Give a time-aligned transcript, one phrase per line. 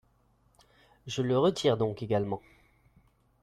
[1.05, 2.41] Je le retire donc également.